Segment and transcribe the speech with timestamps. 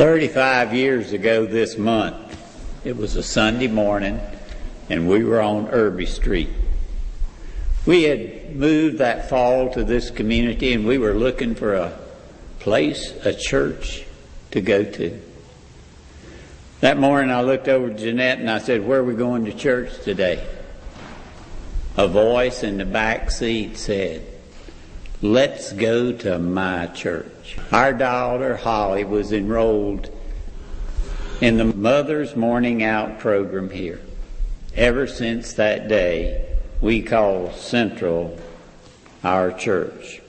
[0.00, 2.16] 35 years ago this month,
[2.86, 4.18] it was a Sunday morning,
[4.88, 6.48] and we were on Irby Street.
[7.84, 11.98] We had moved that fall to this community, and we were looking for a
[12.60, 14.06] place, a church
[14.52, 15.20] to go to.
[16.80, 19.52] That morning I looked over to Jeanette and I said, Where are we going to
[19.52, 20.42] church today?
[21.98, 24.26] A voice in the back seat said,
[25.22, 27.58] Let's go to my church.
[27.72, 30.08] Our daughter Holly was enrolled
[31.42, 34.00] in the Mother's Morning Out program here.
[34.74, 38.38] Ever since that day, we call Central
[39.22, 40.22] our church.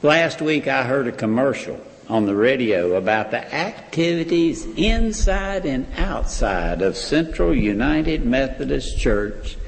[0.00, 1.78] Last week I heard a commercial
[2.08, 9.58] on the radio about the activities inside and outside of Central United Methodist Church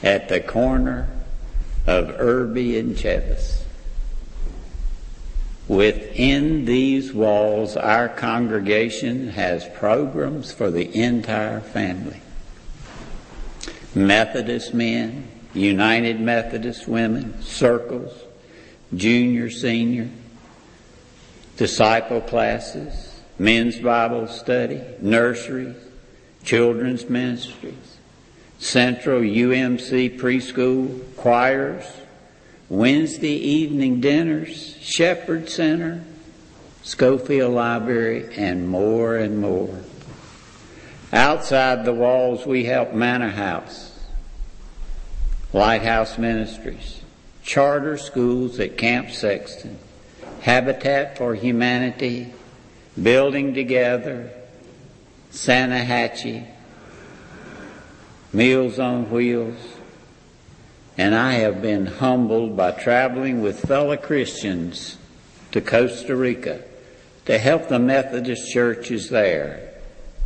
[0.00, 1.08] at the corner
[1.88, 3.64] of Irby and Cheves.
[5.70, 12.20] Within these walls, our congregation has programs for the entire family.
[13.94, 18.12] Methodist men, United Methodist women, circles,
[18.96, 20.08] junior, senior,
[21.56, 25.76] disciple classes, men's Bible study, nurseries,
[26.42, 27.98] children's ministries,
[28.58, 31.84] central UMC preschool, choirs,
[32.70, 36.04] Wednesday evening dinners, Shepherd Center,
[36.84, 39.80] Schofield Library, and more and more.
[41.12, 43.98] Outside the walls, we help Manor House,
[45.52, 47.00] Lighthouse Ministries,
[47.42, 49.76] charter schools at Camp Sexton,
[50.42, 52.32] Habitat for Humanity,
[53.02, 54.30] Building Together,
[55.32, 56.46] Salkehatchie,
[58.32, 59.58] Meals on Wheels,
[60.96, 64.98] and I have been humbled by traveling with fellow Christians
[65.52, 66.62] to Costa Rica
[67.26, 69.70] to help the Methodist churches there.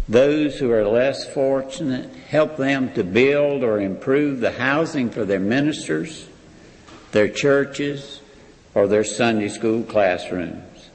[0.09, 5.41] Those who are less fortunate, help them to build or improve the housing for their
[5.41, 6.29] ministers,
[7.13, 8.21] their churches,
[8.75, 10.91] or their Sunday school classrooms.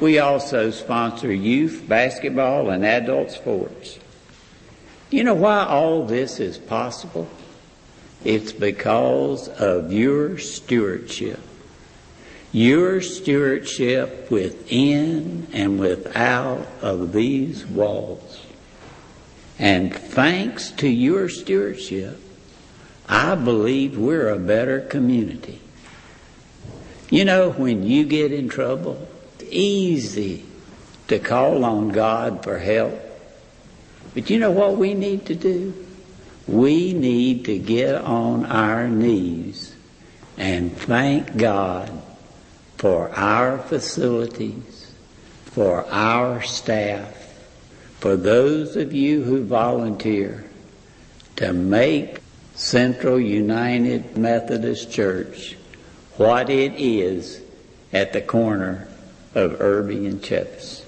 [0.00, 3.98] We also sponsor youth basketball and adult sports.
[5.10, 7.28] You know why all this is possible?
[8.24, 11.40] It's because of your stewardship.
[12.50, 18.44] Your stewardship within and without of these walls.
[19.58, 22.20] And thanks to your stewardship,
[23.08, 25.60] I believe we're a better community.
[27.10, 29.08] You know, when you get in trouble,
[29.38, 30.44] it's easy
[31.08, 33.00] to call on God for help.
[34.14, 35.87] But you know what we need to do?
[36.48, 39.76] We need to get on our knees
[40.38, 41.90] and thank God
[42.78, 44.90] for our facilities,
[45.44, 47.14] for our staff,
[47.98, 50.48] for those of you who volunteer
[51.36, 52.20] to make
[52.54, 55.56] Central United Methodist Church
[56.16, 57.42] what it is
[57.92, 58.88] at the corner
[59.34, 60.84] of Irby and Cheves.